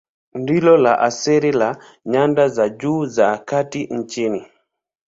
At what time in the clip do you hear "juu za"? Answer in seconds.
2.69-3.37